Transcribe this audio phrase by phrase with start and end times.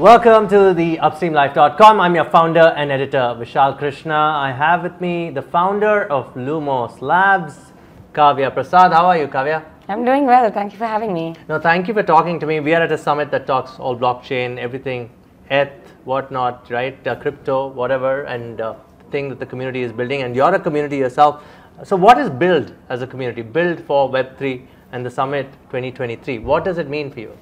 [0.00, 2.00] Welcome to the upstreamlife.com.
[2.00, 4.14] I'm your founder and editor, Vishal Krishna.
[4.14, 7.74] I have with me the founder of Lumos Labs,
[8.14, 8.94] Kaavya Prasad.
[8.94, 9.62] How are you, Kaavya?
[9.88, 10.50] I'm doing well.
[10.50, 11.34] Thank you for having me.
[11.50, 12.60] No, thank you for talking to me.
[12.60, 15.10] We are at a summit that talks all blockchain, everything,
[15.50, 17.06] ETH, whatnot, right?
[17.06, 18.76] Uh, crypto, whatever, and uh,
[19.10, 20.22] thing that the community is building.
[20.22, 21.44] And you're a community yourself.
[21.84, 23.42] So, what is Build as a community?
[23.42, 26.38] Build for Web3 and the summit 2023.
[26.38, 27.36] What does it mean for you?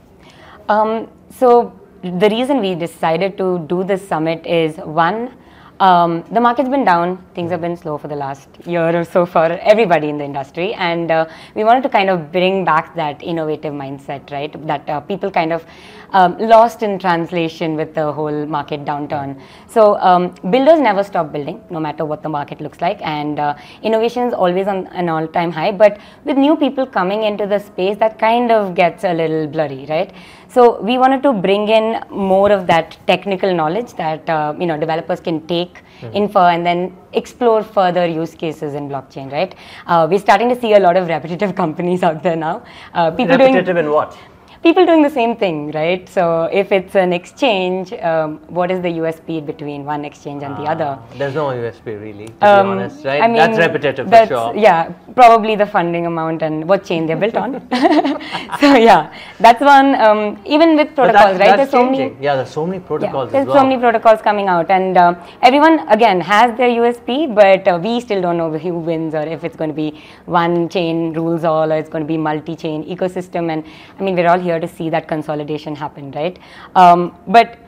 [0.68, 5.32] Um, so, the reason we decided to do this summit is one,
[5.80, 9.24] um, the market's been down, things have been slow for the last year or so
[9.24, 13.22] for everybody in the industry, and uh, we wanted to kind of bring back that
[13.22, 14.66] innovative mindset, right?
[14.66, 15.64] That uh, people kind of
[16.10, 19.40] um, lost in translation with the whole market downturn.
[19.68, 23.54] So, um, builders never stop building, no matter what the market looks like, and uh,
[23.82, 25.70] innovation is always on an all time high.
[25.70, 29.86] But with new people coming into the space, that kind of gets a little blurry,
[29.88, 30.12] right?
[30.48, 34.78] So we wanted to bring in more of that technical knowledge that uh, you know
[34.78, 36.14] developers can take, mm-hmm.
[36.14, 39.30] infer, and then explore further use cases in blockchain.
[39.30, 39.54] Right?
[39.86, 42.64] Uh, we're starting to see a lot of repetitive companies out there now.
[42.94, 44.16] Uh, people repetitive doing, in what?
[44.62, 46.08] People doing the same thing, right?
[46.08, 50.64] So if it's an exchange, um, what is the USP between one exchange and the
[50.64, 50.98] other?
[50.98, 53.22] Ah, there's no USP really, to um, be honest, right?
[53.22, 54.56] I mean, that's repetitive that's, for sure.
[54.56, 57.60] Yeah, probably the funding amount and what chain they're built on.
[58.60, 59.94] so yeah, that's one.
[59.96, 61.56] Um, even with protocols, right?
[61.56, 62.16] there's so many.
[62.20, 63.28] Yeah, there's so many protocols.
[63.28, 63.58] Yeah, there's well.
[63.58, 68.00] so many protocols coming out, and uh, everyone again has their USP, but uh, we
[68.00, 71.72] still don't know who wins or if it's going to be one chain rules all
[71.72, 73.50] or it's going to be multi-chain ecosystem.
[73.52, 73.64] And
[73.98, 76.38] I mean, we're all here to see that consolidation happen, right?
[76.84, 77.58] Um, but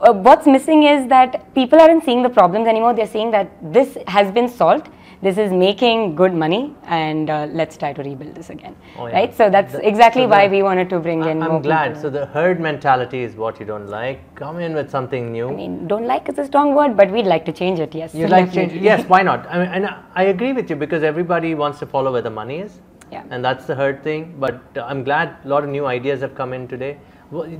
[0.00, 2.94] uh, what's missing is that people aren't seeing the problems anymore.
[2.94, 4.90] They're saying that this has been solved.
[5.22, 9.14] This is making good money, and uh, let's try to rebuild this again, oh, yeah.
[9.14, 9.34] right?
[9.34, 11.42] So that's the, exactly so why we wanted to bring in.
[11.42, 11.94] I'm glad.
[11.94, 12.02] People.
[12.02, 14.20] So the herd mentality is what you don't like.
[14.34, 15.48] Come in with something new.
[15.48, 17.94] I mean, don't like is a strong word, but we'd like to change it.
[17.94, 18.74] Yes, you'd like to change.
[18.74, 19.46] Yes, why not?
[19.48, 22.58] I mean, and I agree with you because everybody wants to follow where the money
[22.58, 22.78] is.
[23.10, 23.24] Yeah.
[23.30, 24.34] And that's the herd thing.
[24.38, 26.98] But uh, I'm glad a lot of new ideas have come in today.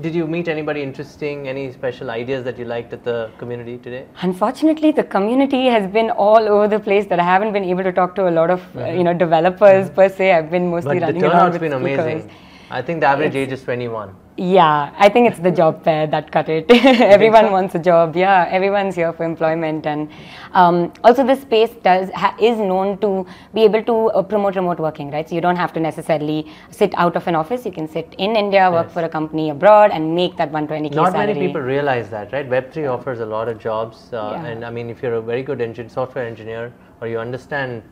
[0.01, 1.49] Did you meet anybody interesting?
[1.49, 4.07] Any special ideas that you liked at the community today?
[4.23, 7.07] Unfortunately, the community has been all over the place.
[7.07, 8.79] That I haven't been able to talk to a lot of mm-hmm.
[8.79, 9.95] uh, you know developers mm-hmm.
[9.97, 10.33] per se.
[10.33, 11.99] I've been mostly but running the turnout's been speakers.
[11.99, 12.31] amazing.
[12.71, 14.15] I think the average it's, age is 21.
[14.39, 16.71] Yeah, I think it's the job fair that cut it.
[16.71, 18.15] everyone wants a job.
[18.15, 20.11] Yeah, everyone's here for employment, and
[20.53, 24.79] um, also the space does ha- is known to be able to uh, promote remote
[24.79, 25.27] working, right?
[25.27, 27.65] So you don't have to necessarily sit out of an office.
[27.65, 28.95] You can sit in India, work yes.
[28.95, 31.33] for a company abroad, and make that 120k Not salary.
[31.33, 32.47] many people realize that, right?
[32.47, 34.45] Web three offers a lot of jobs, uh, yeah.
[34.45, 37.83] and I mean, if you're a very good engine, software engineer or you understand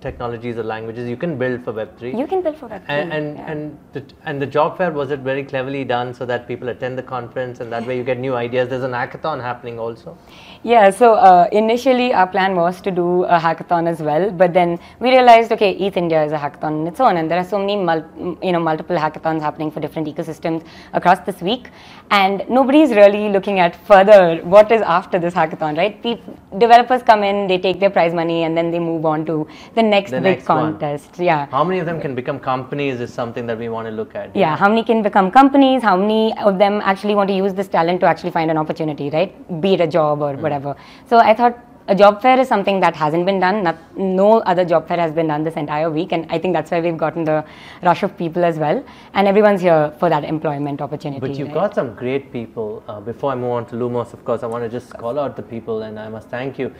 [0.00, 3.36] technologies or languages you can build for web3 you can build for web3 and and,
[3.36, 3.50] yeah.
[3.50, 6.98] and, the, and the job fair was it very cleverly done so that people attend
[6.98, 8.68] the conference and that way you get new ideas.
[8.68, 10.16] There's an hackathon happening also
[10.62, 14.78] yeah so uh, initially our plan was to do a hackathon as well but then
[14.98, 17.76] we realized okay ETHIndia is a hackathon in its own and there are so many
[17.76, 20.62] mul- you know multiple hackathons happening for different ecosystems
[20.92, 21.70] across this week
[22.10, 26.20] and nobody's really looking at further what is after this hackathon right Pe-
[26.58, 29.82] developers come in they take their prize money and then they move on to the
[29.82, 31.18] next the big next contest.
[31.18, 31.26] One.
[31.26, 31.46] Yeah.
[31.46, 34.34] How many of them can become companies is something that we want to look at.
[34.34, 34.56] Yeah.
[34.56, 35.82] How many can become companies?
[35.82, 39.10] How many of them actually want to use this talent to actually find an opportunity,
[39.10, 39.60] right?
[39.60, 40.42] Be it a job or mm.
[40.50, 40.76] Whatever.
[41.06, 43.62] So I thought a job fair is something that hasn't been done.
[43.64, 46.70] Not, no other job fair has been done this entire week, and I think that's
[46.70, 47.44] why we've gotten the
[47.82, 48.84] rush of people as well.
[49.14, 51.20] And everyone's here for that employment opportunity.
[51.20, 51.54] But you've right?
[51.54, 52.84] got some great people.
[52.86, 55.36] Uh, before I move on to Lumos, of course, I want to just call out
[55.36, 56.72] the people, and I must thank you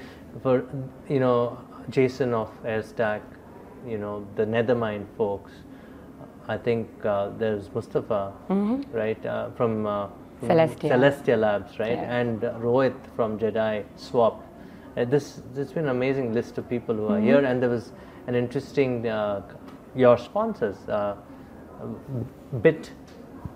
[0.42, 0.64] for
[1.08, 1.58] you know
[1.90, 3.22] Jason of Airstack,
[3.86, 5.52] you know, the Nethermind folks.
[6.48, 8.96] I think uh, there's Mustafa, mm-hmm.
[8.96, 10.90] right, uh, from, uh, from Celestia.
[10.90, 12.18] Celestia Labs, right, yeah.
[12.18, 14.46] and Rohit from Jedi Swap.
[14.96, 17.26] Uh, this there's been an amazing list of people who are mm-hmm.
[17.26, 17.92] here, and there was
[18.26, 19.42] an interesting uh,
[19.94, 21.16] your sponsors, uh,
[22.62, 22.92] Bit,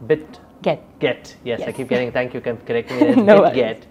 [0.07, 1.37] Bit Get Get.
[1.45, 2.13] Yes, yes, I keep getting.
[2.13, 3.23] Thank you, Can correcting me.
[3.23, 3.83] no Bitget.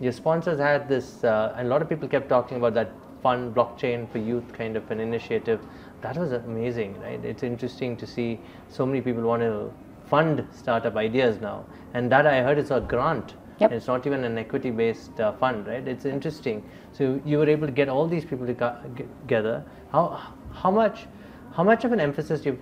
[0.00, 2.90] Your sponsors had this, and a lot of people kept talking about that
[3.22, 5.60] fun blockchain for youth kind of an initiative.
[6.00, 7.22] That was amazing, right?
[7.24, 9.70] It's interesting to see so many people want to
[10.10, 11.64] fund startup ideas now,
[11.94, 13.34] and that I heard is a grant.
[13.60, 13.72] Yep.
[13.72, 15.86] It's not even an equity based uh, fund, right?
[15.86, 16.62] It's interesting.
[16.92, 19.64] So you were able to get all these people together.
[19.92, 21.06] How how much
[21.52, 22.58] how much of an emphasis do you,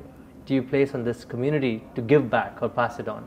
[0.47, 3.25] do you place on this community to give back or pass it on?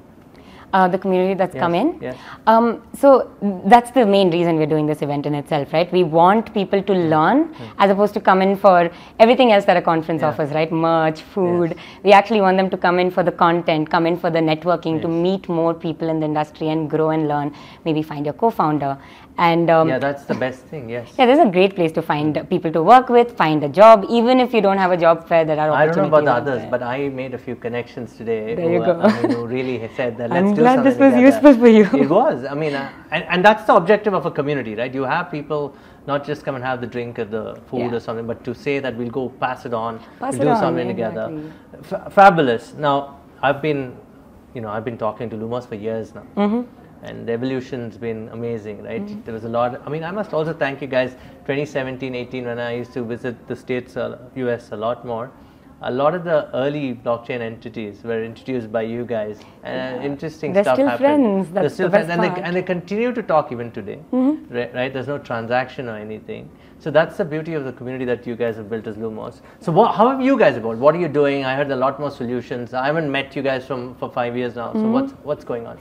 [0.73, 1.97] Uh, the community that's come in.
[2.01, 2.15] yes.
[2.47, 3.29] Um, so
[3.65, 5.91] that's the main reason we're doing this event in itself, right?
[5.91, 8.89] We want people to learn as opposed to come in for
[9.19, 10.29] everything else that a conference Yeah.
[10.29, 10.71] offers, right?
[10.71, 11.75] Merch, food.
[12.03, 15.01] We actually want them to come in for the content, come in for the networking,
[15.01, 17.53] to meet more people in the industry and grow and learn.
[17.85, 18.97] Maybe find your co-founder.
[19.41, 20.87] And um, yeah, that's the best thing.
[20.87, 21.13] Yes.
[21.17, 24.05] yeah, this is a great place to find people to work with, find a job.
[24.07, 26.33] Even if you don't have a job fair, there are I don't know about the
[26.33, 28.53] others, but I made a few connections today.
[28.53, 29.01] There who, you uh, go.
[29.01, 30.29] I mean, who really said that.
[30.29, 31.85] Let's I'm do glad this was together." useful for you.
[32.03, 32.45] It was.
[32.45, 34.93] I mean, uh, and, and that's the objective of a community, right?
[34.93, 37.95] You have people not just come and have the drink or the food Yeah.
[37.95, 40.49] or something, but to say that we'll go pass it on, Pass we'll it do
[40.51, 41.25] on, something yeah, together.
[41.79, 41.97] exactly.
[41.97, 42.73] F- fabulous.
[42.75, 43.97] Now, I've been,
[44.53, 46.27] you know, I've been talking to Lumos for years now.
[46.37, 46.80] Mm-hmm.
[47.03, 49.25] And the evolution's been amazing, right?
[49.25, 49.81] There was a lot.
[49.85, 51.11] I mean, I must also thank you guys.
[51.45, 55.31] 2017, 18, when I used to visit the states, uh, US, a lot more.
[55.83, 60.63] A lot of the early blockchain entities were introduced by you guys, and interesting They're
[60.63, 61.47] stuff still happened.
[61.47, 62.27] friends, They're still the friends, and they.
[62.29, 62.43] Mm-hmm.
[62.45, 63.99] and they continue to talk even today.
[64.11, 64.93] Right, right?
[64.93, 66.51] There's no transaction or anything.
[66.77, 69.41] So that's the beauty of the community that you guys have built as Lumos.
[69.59, 70.79] So what, how have you guys evolved?
[70.79, 71.45] What are you doing?
[71.45, 72.75] I heard a lot more solutions.
[72.75, 74.69] I haven't met you guys from for five years now.
[74.69, 74.81] Mm-hmm.
[74.81, 75.79] So what's what's going on?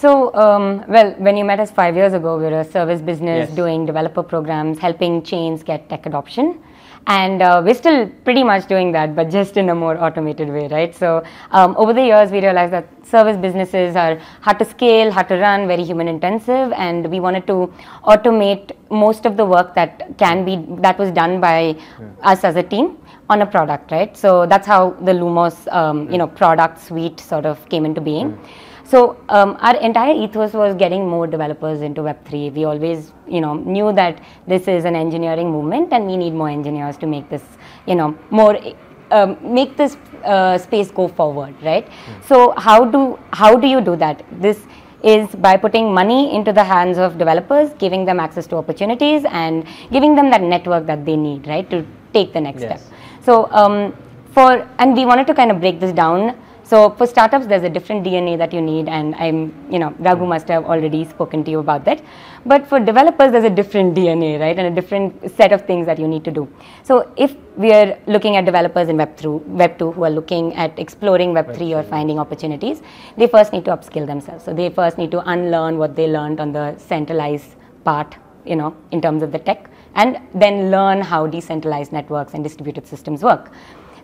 [0.00, 3.48] So, um, well, when you met us five years ago, we were a service business
[3.48, 3.56] Yes.
[3.60, 6.60] doing developer programs, helping chains get tech adoption.
[7.08, 10.68] And uh, we're still pretty much doing that, but just in a more automated way,
[10.68, 10.94] right?
[10.94, 15.28] So, um, over the years, we realized that service businesses are hard to scale, hard
[15.30, 17.58] to run, very human intensive, and we wanted to
[18.04, 20.56] automate most of the work that can be
[20.86, 21.76] that was done by
[22.22, 22.96] us as a team
[23.28, 24.16] on a product, right?
[24.16, 28.38] So that's how the Lumos, um, you know, product suite sort of came into being.
[28.90, 32.54] So um, our entire ethos was getting more developers into Web3.
[32.54, 36.48] We always, you know, knew that this is an engineering movement, and we need more
[36.48, 37.42] engineers to make this,
[37.86, 38.58] you know, more
[39.10, 41.86] um, make this uh, space go forward, right?
[42.26, 44.24] So how do how do you do that?
[44.40, 44.66] This
[45.02, 49.66] is by putting money into the hands of developers, giving them access to opportunities, and
[49.92, 52.84] giving them that network that they need, right, to take the next Yes.
[52.86, 52.98] step.
[53.22, 53.94] So um,
[54.32, 56.36] for and we wanted to kind of break this down.
[56.68, 60.20] So for startups, there's a different DNA that you need, and I'm, you know, Raghu
[60.20, 60.28] mm-hmm.
[60.28, 62.02] must have already spoken to you about that.
[62.44, 65.98] But for developers, there's a different DNA, right, and a different set of things that
[65.98, 66.46] you need to do.
[66.82, 70.54] So if we are looking at developers in Web through Web two who are looking
[70.56, 72.82] at exploring Web three or finding opportunities,
[73.16, 74.44] they first need to upskill themselves.
[74.44, 78.76] So they first need to unlearn what they learned on the centralized part, you know,
[78.90, 83.50] in terms of the tech, and then learn how decentralized networks and distributed systems work.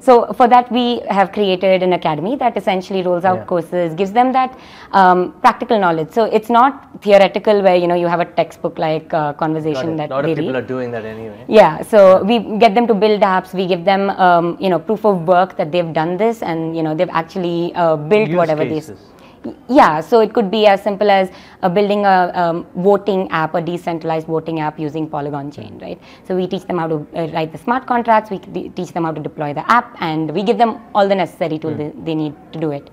[0.07, 3.45] So for that, we have created an academy that essentially rolls out Yeah.
[3.53, 4.59] courses, gives them that
[5.01, 6.11] um, practical knowledge.
[6.19, 10.11] So it's not theoretical where you know you have a textbook like uh, conversation that
[10.11, 10.61] a lot of people read.
[10.63, 11.45] are doing that anyway.
[11.61, 13.55] Yeah, so we get them to build apps.
[13.63, 16.83] We give them, um, you know, proof of work that they've done this, and you
[16.83, 18.99] know they've actually uh, built Use whatever cases.
[19.01, 19.14] they.
[19.69, 21.31] Yeah, so it could be as simple as
[21.63, 26.01] uh, building a um, voting app, a decentralized voting app using Polygon chain, right?
[26.27, 28.31] So we teach them how to uh, write the smart contracts.
[28.31, 31.59] We teach them how to deploy the app, and we give them all the necessary
[31.59, 32.91] tools they, they need to do it.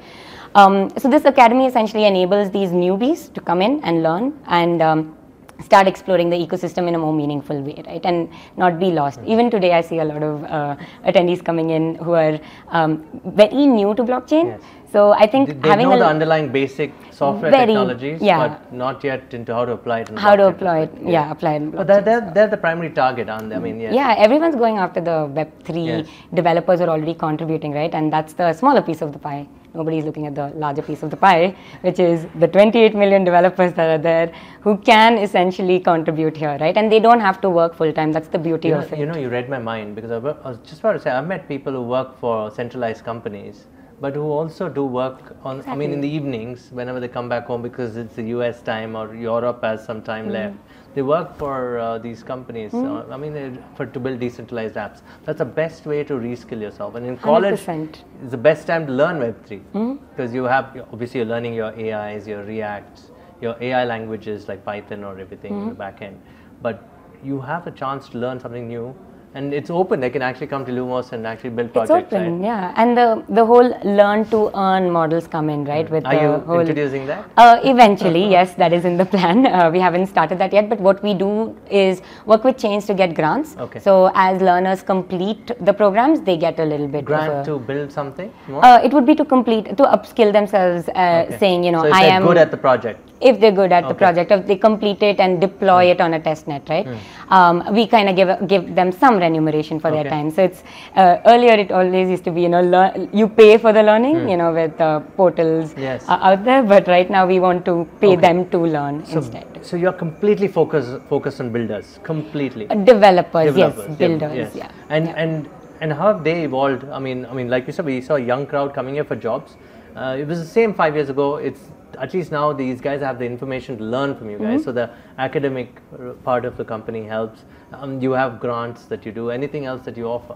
[0.55, 4.81] Um, so this academy essentially enables these newbies to come in and learn and.
[4.81, 5.17] Um,
[5.63, 8.05] start exploring the ecosystem in a more meaningful way, right?
[8.05, 9.19] And not be lost.
[9.25, 10.75] Even today, I see a lot of uh,
[11.05, 14.45] attendees coming in who are um, very new to blockchain.
[14.45, 14.61] Yes.
[14.91, 18.39] So I think They, they having know the underlying basic software Very- technologies, yeah.
[18.47, 20.09] but not yet into how to apply it.
[20.09, 21.13] In how to apply it, perspective.
[21.13, 21.71] yeah, apply it.
[21.71, 23.55] But they're, they're, they're the primary target, aren't they?
[23.55, 23.93] I mean, yeah.
[23.93, 26.07] Yeah, everyone's going after the Web3 Yes.
[26.33, 27.93] developers are already contributing, right?
[27.93, 29.47] And that's the smaller piece of the pie.
[29.73, 33.71] Nobody's looking at the larger piece of the pie, which is the 28 million developers
[33.73, 34.27] that are there
[34.61, 36.75] who can essentially contribute here, right?
[36.75, 38.11] And they don't have to work full time.
[38.11, 38.99] That's the beauty You know, of it.
[38.99, 41.47] you know, you read my mind because I, was just about to say I've met
[41.47, 43.65] people who work for centralized companies,
[44.01, 45.63] but who also do work on.
[45.67, 48.61] I mean, in the evenings whenever they come back home because it's the U.S.
[48.61, 50.31] time or Europe has some time Mm.
[50.31, 50.57] left.
[50.93, 52.73] They work for uh, these companies.
[52.73, 55.01] Uh, I mean, for to build decentralized apps.
[55.25, 56.95] That's the best way to reskill yourself.
[56.95, 57.95] And in college, 100%.
[58.23, 62.27] it's the best time to learn Web3 because you have obviously you're learning your AIs,
[62.27, 66.21] your Reacts, your AI languages like Python or everything in the back end.
[66.61, 66.83] But
[67.23, 68.93] you have a chance to learn something new,
[69.33, 69.99] and it's open.
[69.99, 72.05] They can actually come to Lumos and actually build projects.
[72.05, 72.45] It's open, right?
[72.45, 72.73] yeah.
[72.75, 75.89] And the, the whole learn to earn models come in, right?
[75.89, 77.29] With Are the you whole introducing that?
[77.37, 79.45] Uh, eventually, yes, that is in the plan.
[79.45, 82.93] Uh, we haven't started that yet, but what we do is work with chains to
[82.93, 83.55] get grants.
[83.57, 83.79] Okay.
[83.79, 87.91] So as learners complete the programs, they get a little bit Grant a, to build
[87.91, 88.65] something more.
[88.65, 91.37] uh, it would be to complete to upskill themselves, uh, Okay.
[91.39, 92.99] saying you know so if I they're am good at the project.
[93.29, 93.93] if they're good at the Okay.
[93.93, 93.97] Hmm.
[94.03, 96.87] project, if they complete it and deploy it on a test net, right?
[97.29, 100.09] Um, we kind of give give them some remuneration for their Okay.
[100.15, 100.31] time.
[100.31, 100.63] So it's
[100.95, 104.17] uh, earlier it always used to be you know lear- you pay for the learning
[104.33, 105.73] you know with uh, portals.
[105.77, 106.07] Yes.
[106.09, 108.21] uh, out there, but right now we want to pay Okay.
[108.27, 109.47] them to learn So, instead.
[109.69, 112.69] so you're completely focused focused on builders, completely.
[112.69, 114.55] Uh, developers, Developers, yes, builders, yes.
[114.61, 114.71] yeah.
[114.97, 115.23] And yeah.
[115.23, 115.49] and
[115.81, 116.83] and how have they evolved?
[116.89, 119.15] I mean, I mean, like you said, we saw a young crowd coming here for
[119.27, 119.55] jobs.
[119.95, 121.27] Uh, it was the same five years ago.
[121.37, 121.61] It's
[121.97, 124.61] at least now these guys have the information to learn from you guys.
[124.61, 124.63] Mm-hmm.
[124.63, 125.81] So the academic
[126.23, 127.43] part of the company helps.
[127.73, 129.29] Um, you have grants that you do.
[129.31, 130.35] Anything else that you offer?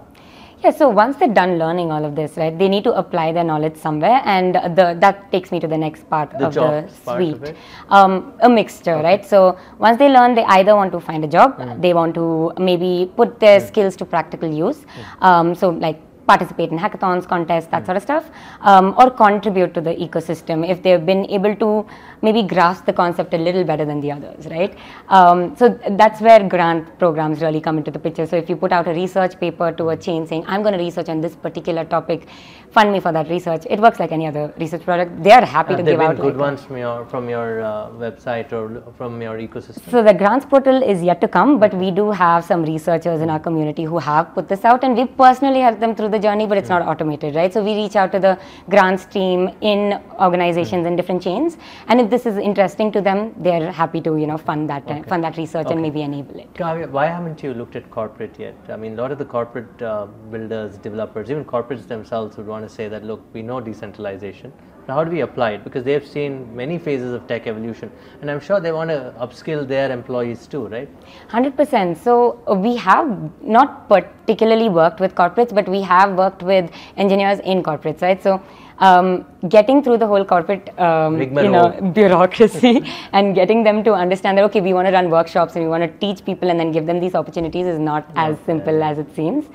[0.64, 3.44] Yeah, so once they're done learning all of this, right, they need to apply their
[3.44, 7.22] knowledge somewhere, and the that takes me to the next part The of the part
[7.22, 7.56] of suite.
[7.90, 9.24] Um, a mixture, right?
[9.24, 11.82] So once they learn, they either want to find a job, Hmm.
[11.82, 14.84] they want to maybe put their skills to practical use.
[14.84, 15.24] Hmm.
[15.30, 18.30] Um, so like participate in hackathons, contests, that sort of stuff,
[18.62, 20.68] um, or contribute to the ecosystem.
[20.68, 21.86] If they've been able to
[22.22, 24.78] maybe grasp the concept a little better than the others, right?
[25.10, 28.26] Um, so that's where grant programs really come into the picture.
[28.26, 30.84] So if you put out a research paper to a chain saying, I'm going to
[30.84, 32.28] research on this particular topic,
[32.72, 35.24] fund me for that research, it works like any other research product.
[35.24, 37.90] They are happy Have to give out good like ones from your from your uh,
[37.90, 39.92] website or from your ecosystem?
[39.92, 43.30] So the grants portal is yet to come, but we do have some researchers in
[43.30, 46.48] our community who have put this out, and we personally help them through the journey,
[46.48, 47.54] but it's not automated, right?
[47.54, 48.38] So we reach out to the
[48.70, 51.58] grants team in organizations in different chains,
[51.88, 55.02] and if this is interesting to them, they're happy to you know fund that Okay.
[55.14, 55.74] fund that research Okay.
[55.76, 56.54] and maybe enable it.
[56.60, 58.72] Kaavya, why haven't you looked at corporate yet?
[58.76, 62.68] I mean, a lot of the corporate uh, builders, developers, even corporates themselves would want
[62.70, 64.54] to say that, look, we know decentralization.
[64.88, 65.64] Now, how do we apply it?
[65.68, 69.68] Because they've seen many phases of tech evolution, and I'm sure they want to upskill
[69.68, 70.90] their employees too, right?
[71.30, 71.98] 100%.
[71.98, 73.10] So uh, we have
[73.58, 78.22] not particularly worked with corporates, but we have worked with engineers in corporates, right?
[78.22, 78.40] So
[78.80, 84.38] um, getting through the whole corporate, um, you know, bureaucracy and getting them to understand
[84.38, 86.72] that okay, we want to run workshops and we want to teach people and then
[86.72, 89.46] give them these opportunities is not as simple as it seems.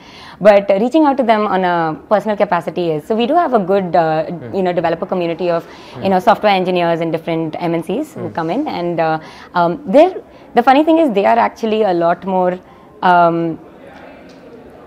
[0.40, 3.04] But uh, reaching out to them on a personal capacity is.
[3.04, 5.66] So we do have a good, uh, you know, developer community of
[6.02, 9.20] you know software engineers in different MNCs who come in, and uh,
[9.54, 10.22] um, they're
[10.54, 12.58] the funny thing is they are actually a lot more.
[13.02, 13.58] Um,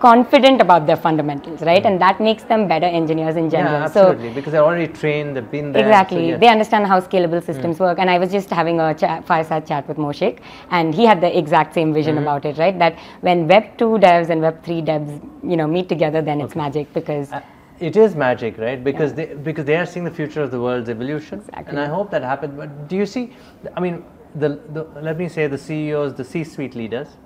[0.08, 4.02] confident about their fundamentals right and that makes them better engineers in general yeah, so
[4.38, 5.84] because they're already trained, they've been there.
[5.84, 6.36] so Exactly.
[6.36, 8.00] They understand how scalable systems work.
[8.00, 10.40] And I was just having a chat, fireside chat with Moshik,
[10.72, 12.78] and he had the exact same vision about it, right?
[12.80, 15.12] That when Web 2 devs and Web 3 devs,
[15.44, 17.42] you know, meet together, then it's magic because Uh,
[17.80, 18.84] it is magic, right?
[18.90, 21.70] Because they because they are seeing the future of the world's evolution, Exactly.
[21.70, 22.54] and I hope that happens.
[22.64, 23.24] But do you see?
[23.78, 24.04] I mean,
[24.44, 27.18] the, the let me say the CEOs, the C-suite leaders.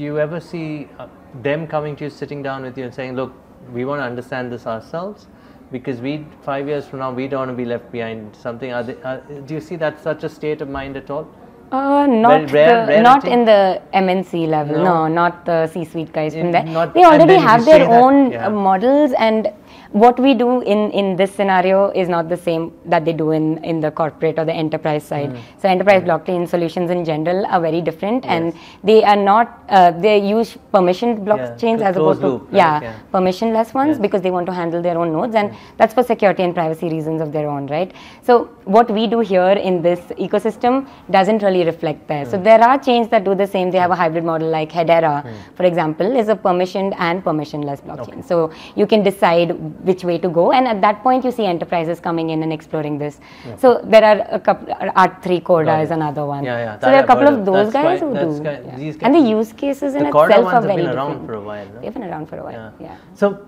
[0.00, 1.08] Do you ever see uh,
[1.42, 3.32] them coming to you, sitting down with you, and saying, "Look,
[3.78, 5.26] we want to understand this ourselves."
[5.72, 6.12] Because we
[6.46, 8.34] five years from now we don't want to be left behind.
[8.44, 8.72] Something.
[8.78, 9.18] Are they, uh,
[9.50, 11.28] do you see that such a state of mind at all?
[11.70, 14.78] Uh, not rare- the, not in the MNC level.
[14.78, 14.84] No?
[14.84, 16.64] No, not the C-suite guys In- from there.
[16.78, 18.46] not- they already have their that- own yeah.
[18.46, 19.52] uh, models, and
[19.92, 23.58] what we do in in this scenario is not the same that they do in
[23.64, 25.30] in the corporate or the enterprise side.
[25.30, 25.38] Hmm.
[25.60, 28.54] So enterprise blockchain solutions in general are very different, and
[28.84, 32.56] they are not uh, they use permissioned blockchains cl- as opposed closed to loop, right?
[32.58, 32.92] yeah, Yeah.
[33.12, 33.98] permissionless ones Yes.
[33.98, 37.20] because they want to handle their own nodes, and that's for security and privacy reasons
[37.20, 37.90] of their own, right?
[38.22, 42.24] So what we do here in this ecosystem doesn't really reflect there.
[42.26, 43.70] So there are chains that do the same.
[43.72, 45.14] They have a hybrid model like Hedera,
[45.56, 48.24] for example, is a permissioned and permissionless blockchain.
[48.24, 52.00] So you can decide which way to go, and at that point you see enterprises
[52.00, 53.20] coming in and exploring this.
[53.58, 54.74] So there are a couple.
[54.74, 56.44] R3 Corda is another one.
[56.44, 58.40] Yeah, yeah, So there are a couple of those guys who do.
[58.44, 58.92] yeah.
[59.02, 61.26] And the use cases in itself ones are have very been around different.
[61.26, 61.80] for a while, no?
[61.80, 62.74] They've been around for a while.
[62.80, 62.96] yeah.
[63.14, 63.46] So,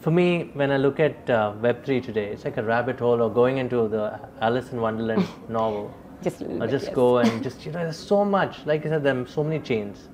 [0.00, 3.30] for me, when I look at uh, Web3 today, it's like a rabbit hole or
[3.30, 5.94] going into the Alice in Wonderland novel.
[6.22, 6.94] Just I'll bit, just yes.
[6.94, 8.64] go and just, you know, there's so much.
[8.66, 10.08] Like I said, there are so many chains.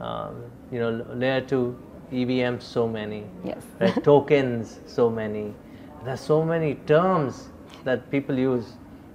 [0.00, 0.42] Um,
[0.72, 1.76] you know, layer 2,
[2.12, 3.24] EVM, so many.
[3.44, 3.62] Yes.
[3.80, 4.04] Right?
[4.04, 5.54] Tokens, so many.
[6.04, 7.48] There's so many terms
[7.84, 8.74] that people use.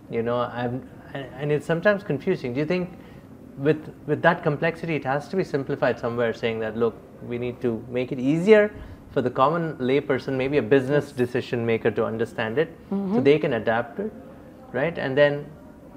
[0.09, 2.53] You know, I'm, and, it's sometimes confusing.
[2.53, 2.97] Do you think
[3.57, 7.59] with with that complexity, it has to be simplified somewhere, saying that look, we need
[7.61, 8.71] to make it easier
[9.11, 13.23] for the common layperson, maybe a business decision maker, to understand it, so mm-hmm.
[13.23, 14.11] they can adapt it,
[14.73, 14.97] right?
[14.97, 15.45] And then,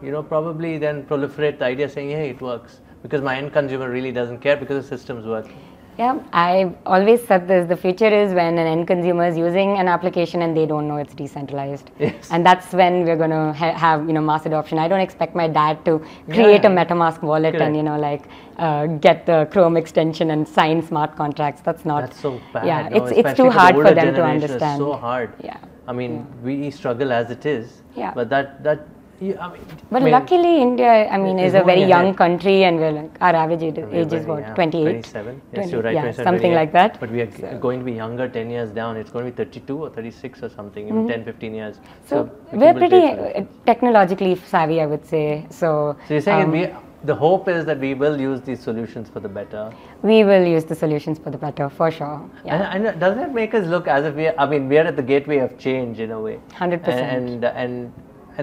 [0.02, 3.90] you know, probably then proliferate the idea, saying, hey, it works, because my end consumer
[3.90, 5.58] really doesn't care because the system's working.
[5.98, 7.68] Yeah, I've always said this.
[7.68, 10.96] The future is when an end consumer is using an application and they don't know
[10.96, 11.90] it's decentralized.
[11.98, 12.30] Yes.
[12.30, 14.78] And that's when we're going to ha- have, you know, mass adoption.
[14.78, 16.70] I don't expect my dad to create Yeah.
[16.70, 17.66] a MetaMask wallet Correct.
[17.66, 18.22] and, you know, like
[18.56, 21.60] uh, get the Chrome extension and sign smart contracts.
[21.60, 22.00] That's not.
[22.02, 22.66] That's so bad.
[22.66, 24.80] Yeah, no, it's, it's too the hard for them to understand.
[24.80, 25.34] It's so hard.
[25.44, 25.58] Yeah.
[25.86, 27.82] I mean, we struggle as it is.
[27.94, 28.12] Yeah.
[28.14, 28.86] But that that
[29.20, 32.06] you, I mean, But I mean, luckily, India, I mean, is is a very young
[32.06, 32.16] ahead.
[32.16, 34.82] country, and we're like, our average age, age is everybody, what, yeah, 28?
[34.84, 35.42] 27.
[35.52, 35.94] Yes, 20, you're right.
[35.94, 36.54] yeah, 27, something 28.
[36.54, 37.00] like that.
[37.00, 38.96] But we are g- going to be younger 10 years down.
[38.96, 41.76] It's going to be 32 or 36 or something, even 10, 15 years.
[41.76, 42.08] Mm-hmm.
[42.08, 43.48] So, we we're pretty great solutions.
[43.50, 45.46] uh, technologically savvy, I would say.
[45.50, 46.68] So, So you're saying um, we,
[47.04, 49.72] the hope is that we will use these solutions for the better.
[50.02, 52.20] we will use the solutions for the better, for sure.
[52.44, 52.72] Yeah.
[52.74, 54.26] And, and does that make us look as if we?
[54.28, 56.38] Are, I mean, we are at the gateway of change in a way.
[56.58, 56.88] 100%.
[56.88, 57.92] And and and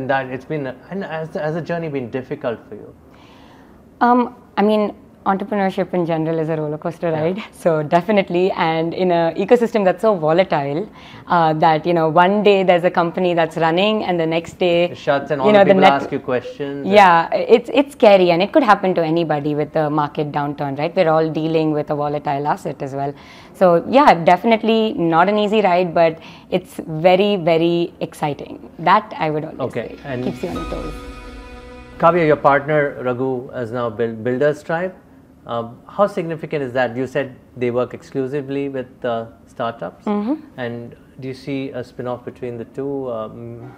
[0.06, 2.96] that it's been and has the journey been difficult for you?
[4.02, 4.96] Um, I mean,
[5.32, 7.40] entrepreneurship in general is a roller coaster ride.
[7.64, 10.82] So definitely, and in an ecosystem that's so volatile,
[11.28, 14.86] uh, that you know, one day there's a company that's running, and the next day
[14.92, 16.88] It shuts and all you know the people net- ask you questions.
[16.88, 20.96] Yeah, it's it's scary, and it could happen to anybody with the market downturn, right?
[21.02, 23.14] We're all dealing with a volatile asset as well.
[23.64, 26.20] So yeah, definitely not an easy ride, but
[26.60, 26.80] it's
[27.10, 28.70] very very exciting.
[28.80, 30.94] That I would always Okay, say and- keeps you on your toes.
[32.02, 34.96] Kaavya, your partner Raghu has now built Builders Tribe.
[35.48, 36.96] Um, how significant is that?
[36.98, 40.36] You said they work exclusively with uh, startups, Mm-hmm.
[40.60, 43.28] and do you see a spin-off between the two, uh,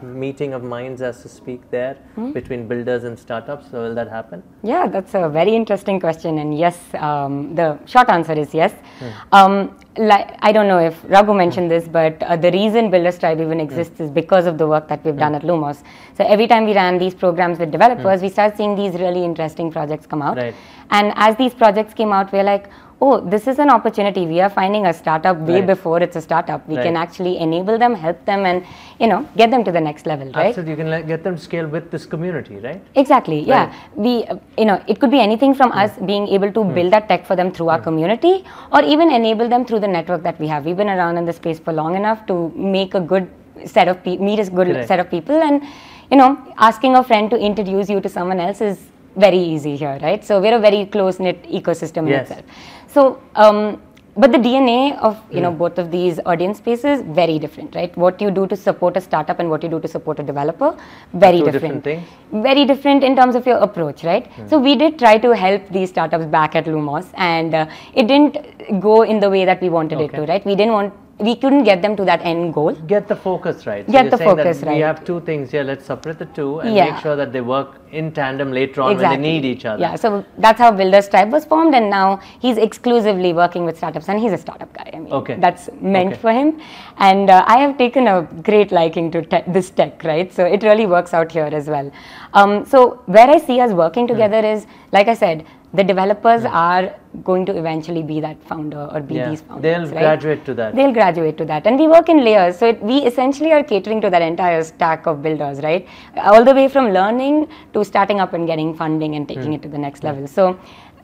[0.01, 2.31] meeting of minds, as to speak, there Hmm?
[2.31, 3.71] between builders and startups?
[3.71, 4.43] So will that happen?
[4.61, 8.73] Yeah, that's a very interesting question, and yes, um, the short answer is yes.
[8.99, 9.09] Hmm.
[9.31, 13.39] Um, like, I don't know if Raghu mentioned this, but uh, the reason Builders Tribe
[13.39, 15.83] even exists is because of the work that we've done at Lumos.
[16.17, 19.71] So every time we ran these programs with developers, we started seeing these really interesting
[19.71, 20.37] projects come out.
[20.37, 20.55] Right.
[20.91, 22.69] And as these projects came out, we're like,
[23.01, 24.25] oh, this is an opportunity.
[24.25, 25.67] We are finding a startup way Right.
[25.67, 26.67] before it's a startup.
[26.67, 28.65] We can actually enable them, help them, and
[28.99, 30.47] you know, get them to the next level, right?
[30.47, 32.81] Absolutely, you can let, get them to scale with this community, right?
[32.95, 33.39] Exactly.
[33.41, 33.73] Yeah.
[33.95, 37.07] We, uh, you know, it could be anything from us being able to build that
[37.07, 40.47] tech for them through our community, or even enable them through the network that we
[40.47, 40.65] have.
[40.65, 43.29] We've been around in the space for long enough to make a good
[43.65, 44.87] set of pe- meet a good Correct.
[44.87, 45.63] set of people, and
[46.11, 48.79] you know, asking a friend to introduce you to someone else is
[49.15, 50.23] very easy here, right?
[50.23, 52.43] So we're a very close knit ecosystem in itself.
[52.93, 53.21] So.
[53.35, 53.81] Um,
[54.21, 57.95] but the DNA of you know both of these audience spaces very different, right?
[57.95, 60.75] What you do to support a startup and what you do to support a developer,
[61.13, 61.53] very different.
[61.53, 62.43] different things.
[62.47, 64.29] Very different in terms of your approach, right?
[64.49, 68.81] So we did try to help these startups back at Lumos, and uh, it didn't
[68.81, 70.45] go in the way that we wanted it to, right?
[70.45, 72.71] We didn't want, we couldn't get them to that end goal.
[72.87, 73.85] Get the focus right.
[73.85, 75.63] So Get the focus focus We have two things here.
[75.63, 76.91] Let's separate the two and Yeah.
[76.91, 79.81] make sure that they work in tandem later on when they need each other.
[79.81, 84.07] Yeah, so that's how Builders Tribe was formed, and now he's exclusively working with startups,
[84.07, 84.89] and he's a startup guy.
[84.93, 85.35] I mean, Okay.
[85.39, 86.21] that's meant Okay.
[86.21, 86.59] for him.
[86.99, 90.31] And uh, I have taken a great liking to te- this tech, right?
[90.31, 91.91] So it really works out here as well.
[92.33, 94.13] Um, so where I see us working Hmm.
[94.13, 99.01] together is, like I said, the developers are going to eventually be that founder or
[99.01, 99.61] be Yeah, these founders.
[99.61, 99.99] they'll right?
[99.99, 100.75] graduate to that.
[100.75, 102.57] They'll graduate to that, and we work in layers.
[102.57, 105.87] So it, we essentially are catering to that entire stack of builders, right?
[106.17, 109.53] All the way from learning to starting up and getting funding and taking hmm.
[109.53, 110.27] it to the next level.
[110.27, 110.59] So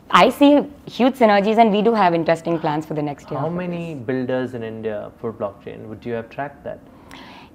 [0.09, 3.39] I see huge synergies, and we do have interesting plans for the next year.
[3.39, 5.87] How many builders in India for blockchain?
[5.87, 6.79] Would you have tracked that?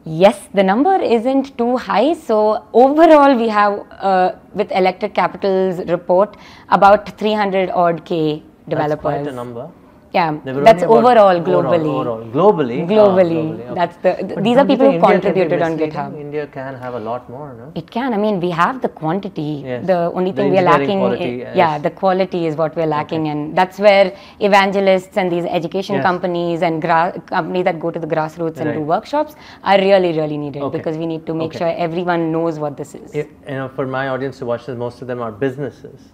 [0.05, 2.15] Yes, the number isn't too high.
[2.15, 6.37] So overall, we have uh, with Electric Capital's report
[6.71, 9.03] about 300 odd k developers.
[9.03, 9.71] That's quite a number.
[10.13, 11.87] Yeah, that's overall globally.
[11.91, 12.79] Overall, globally.
[12.83, 13.75] Ah, Globally, okay.
[13.79, 15.77] that's the- th- these are people who India contributed on?
[15.83, 16.17] GitHub.
[16.23, 17.67] India can have a lot more, no?
[17.81, 18.13] It can.
[18.13, 19.63] I mean, we have the quantity.
[19.67, 19.87] Yes.
[19.91, 21.57] The only The thing we are lacking, quality, i- yes.
[21.63, 24.13] yeah, the quality is what we're lacking, and that's where
[24.51, 26.05] evangelists and these education Yes.
[26.11, 30.39] companies and gra- companies that go to the grassroots and do workshops are really, really
[30.47, 30.77] needed Okay.
[30.79, 31.59] because we need to make Okay.
[31.59, 33.15] sure everyone knows what this is.
[33.15, 36.13] If, you know, for my audience to watch this, most of them are businesses.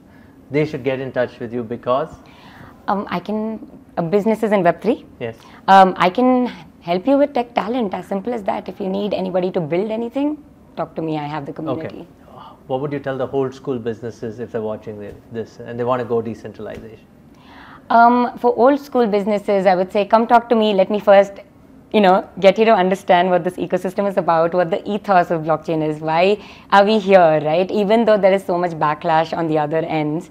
[0.50, 2.10] They should get in touch with you because,
[2.92, 3.38] Um, I can
[3.96, 5.04] uh, businesses in Web three.
[5.20, 5.36] yes,
[5.68, 6.46] Um, I can
[6.80, 7.94] help you with tech talent.
[7.94, 8.68] As simple as that.
[8.68, 10.42] If you need anybody to build anything,
[10.76, 11.18] talk to me.
[11.18, 12.06] I have the community.
[12.06, 12.06] okay.
[12.66, 14.98] What would you tell the old school businesses if they're watching
[15.32, 17.06] this and they want to go decentralization?
[17.90, 20.74] Um, for old school businesses, I would say come talk to me.
[20.74, 21.34] Let me first,
[21.92, 25.42] you know, get you to understand what this ecosystem is about, what the ethos of
[25.42, 26.00] blockchain is.
[26.00, 26.38] Why
[26.72, 27.70] are we here, right?
[27.70, 30.28] Even though there is so much backlash on the other ends.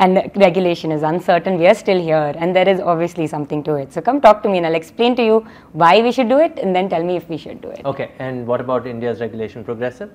[0.00, 1.58] And regulation is uncertain.
[1.58, 3.92] We are still here, and there is obviously something to it.
[3.92, 6.58] So come talk to me, and I'll explain to you why we should do it,
[6.58, 7.84] and then tell me if we should do it.
[7.84, 10.10] Okay, and what about India's regulation progressive?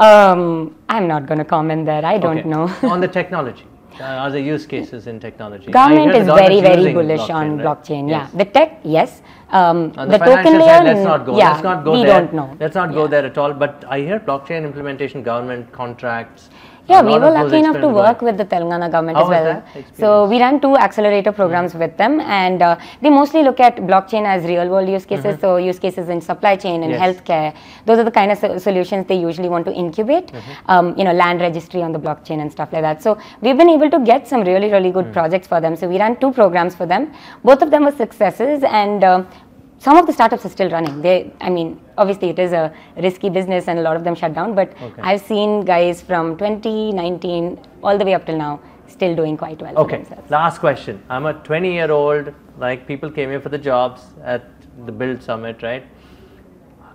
[0.00, 2.04] Um, I'm not going to comment there.
[2.04, 2.48] I don't Okay.
[2.48, 2.64] know.
[2.94, 3.66] on the technology,
[4.00, 5.70] uh, are there use cases in technology?
[5.70, 7.66] Government is very, very bullish on right?
[7.66, 8.08] blockchain.
[8.08, 8.30] Yes.
[8.32, 9.22] Yeah, the tech, yes.
[9.50, 11.04] Um, On the, the, token layer, side, let's no.
[11.04, 11.38] not go.
[11.38, 12.20] Yeah, let's not go we there.
[12.20, 12.56] don't know.
[12.60, 13.52] Let's not go there at all.
[13.52, 16.50] But I hear blockchain implementation, government contracts.
[16.88, 19.84] Yeah, we were lucky enough to work with the Telangana government How as well.
[19.94, 24.24] So we ran two accelerator programs with them, and uh, they mostly look at blockchain
[24.24, 25.38] as real world use cases.
[25.40, 27.02] So use cases in supply chain and Mm-hmm.
[27.02, 27.16] Yes.
[27.16, 27.54] healthcare.
[27.84, 30.28] Those are the kind of so- solutions they usually want to incubate.
[30.28, 30.70] Mm-hmm.
[30.70, 33.02] Um, you know, land registry on the blockchain and stuff like that.
[33.02, 35.76] So we've been able to get some really really good projects for them.
[35.76, 37.12] So we ran two programs for them.
[37.44, 39.28] Both of them were successes, and um,
[39.78, 41.00] some of the startups are still running.
[41.02, 44.34] They, I mean, obviously it is a risky business, and a lot of them shut
[44.34, 44.54] down.
[44.54, 45.02] But Okay.
[45.02, 49.74] I've seen guys from 2019 all the way up till now still doing quite well
[49.74, 50.30] for Okay, themselves.
[50.30, 51.00] last question.
[51.08, 54.44] I'm a 20 year old, like people came here for the jobs at
[54.86, 55.84] the Build Summit, right?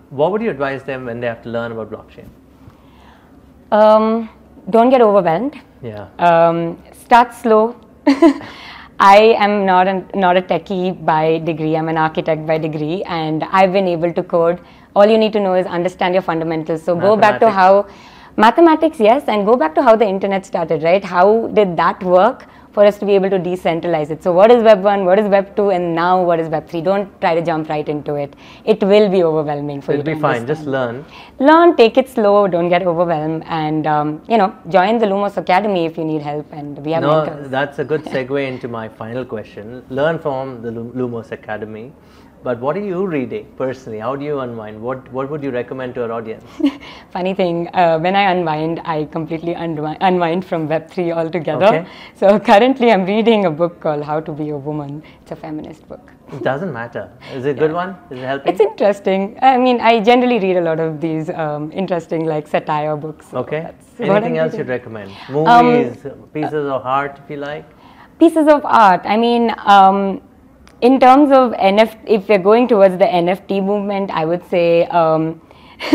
[0.09, 2.27] What would you advise them when they have to learn about blockchain?
[3.71, 4.29] Um,
[4.69, 5.59] don't get overwhelmed.
[5.81, 6.07] Yeah.
[6.19, 7.75] Um, start slow.
[9.05, 11.75] I am not a, not a techie by degree.
[11.75, 14.61] I'm an architect by degree, and I've been able to code.
[14.95, 16.83] All you need to know is understand your fundamentals.
[16.83, 17.87] So go back to how
[18.37, 20.83] mathematics, yes, and go back to how the internet started.
[20.83, 21.03] Right?
[21.03, 24.23] How did that work for us to be able to decentralize it?
[24.23, 25.05] So what is Web one?
[25.05, 25.69] What is Web two?
[25.69, 26.81] And now what is Web three?
[26.81, 28.35] Don't try to jump right into it.
[28.65, 30.15] It will be overwhelming for It'll you.
[30.15, 31.05] be fine, just learn.
[31.39, 35.85] learn, take it slow, don't get overwhelmed, and um, you know, join the Lumos Academy
[35.85, 37.49] if you need help, and we have No, mentors.
[37.49, 39.83] that's a good segue into my final question.
[39.89, 41.91] Learn from the Lumos Academy.
[42.43, 43.99] But what are you reading personally?
[43.99, 44.81] How do you unwind?
[44.85, 46.43] What What would you recommend to our audience?
[47.13, 51.69] Funny thing, uh, when I unwind, I completely unwi- unwind from Web3 altogether.
[51.69, 51.85] Okay.
[52.23, 54.97] So currently, I'm reading a book called How to Be a Woman.
[55.21, 56.11] It's a feminist book.
[56.33, 57.05] It doesn't matter.
[57.33, 57.95] Is it a good one?
[58.11, 58.51] Is it helping?
[58.53, 59.23] It's interesting.
[59.41, 63.29] I mean, I generally read a lot of these um, interesting, like satire books.
[63.31, 63.61] so okay.
[63.69, 65.11] that's Anything else you'd recommend?
[65.29, 67.65] Movies, pieces of art, if you like.
[68.21, 69.97] pieces of art i mean um,
[70.87, 75.41] in terms of nft if we're going towards the nft movement i would say um,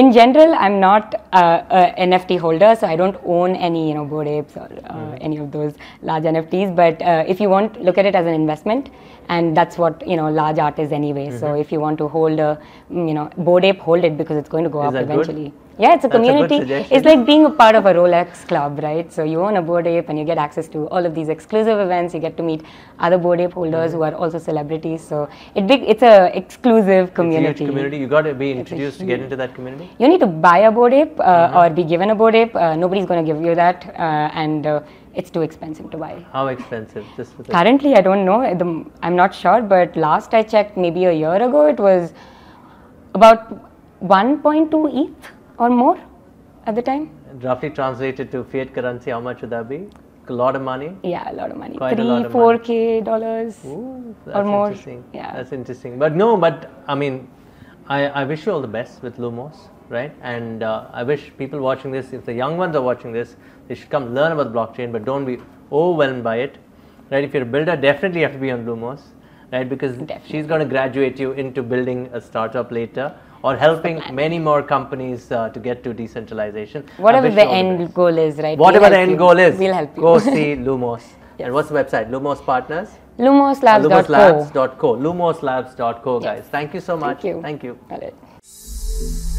[0.00, 4.04] in general i'm not uh, a nft holder so i don't own any you know
[4.04, 7.98] Bored Apes or uh, any of those large nfts but uh, if you want look
[7.98, 8.90] at it as an investment
[9.30, 11.26] and that's what you know large art is anyway.
[11.38, 12.50] So if you want to hold a
[12.92, 15.26] mm, you know Bored Ape hold it because it's going to go Is up that
[15.26, 15.52] good?
[15.82, 16.96] Yeah it's a That's a community suggestion.
[16.96, 19.10] it's like being a part of a Rolex club, right?
[19.16, 21.78] So you own a Bored Ape and you get access to all of these exclusive
[21.84, 22.12] events.
[22.14, 22.62] You get to meet
[22.98, 25.02] other Bored Ape holders who are also celebrities.
[25.12, 27.64] So it big, it's a exclusive It's a community.
[27.66, 27.96] community.
[27.96, 29.88] You got to be introduced to get into that community.
[29.98, 31.56] You need to buy a Bored Ape uh, Mm-hmm.
[31.56, 32.54] or be given a Bored Ape.
[32.54, 34.82] Uh, nobody's going to give you that, uh, and uh,
[35.14, 36.12] it's too expensive to buy.
[36.32, 37.04] How expensive?
[37.16, 38.38] Just Currently, I don't know.
[38.62, 38.68] The,
[39.02, 42.12] I'm not sure, but last I checked, maybe a year ago, it was
[43.14, 43.48] about
[44.02, 45.96] 1.2 ETH or more
[46.66, 47.04] at the time.
[47.46, 49.80] roughly translated to fiat currency, how much would that be?
[50.28, 50.88] A lot of money.
[51.02, 51.76] Yeah, a lot of money.
[51.76, 53.58] Quite a Three, lot of 4K dollars.
[53.66, 55.04] Ooh, that's more, interesting.
[55.12, 55.32] yeah.
[55.36, 55.98] That's interesting.
[55.98, 57.28] But no, but I mean,
[57.88, 59.56] I, I wish you all the best with Lumos,
[59.88, 60.12] right?
[60.22, 63.36] And uh, I wish people watching this, if the young ones are watching this,
[63.68, 65.38] they should come learn about blockchain, but don't be
[65.72, 66.58] overwhelmed by it,
[67.10, 67.24] right?
[67.24, 69.02] If you're a builder, definitely you have to be on Lumos,
[69.52, 69.68] right?
[69.68, 69.96] Because
[70.26, 75.30] she's going to graduate you into building a startup later or helping many more companies
[75.32, 76.86] uh, to get to decentralization.
[76.96, 77.94] Whatever the end best.
[77.94, 78.58] goal is, right?
[78.58, 79.16] Whatever we'll the end you.
[79.16, 80.02] goal is, we'll help you.
[80.02, 81.02] go see Lumos.
[81.38, 82.10] And what's the website?
[82.10, 82.90] Lumos Partners?
[83.18, 83.88] Lumoslabs.co.
[83.88, 84.96] Lumoslabs.co.
[84.96, 86.44] Lumoslabs.co, guys.
[86.50, 87.22] Thank you so much.
[87.22, 87.76] Thank you.
[87.88, 89.29] Thank you.